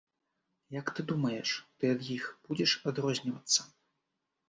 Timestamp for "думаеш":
1.11-1.53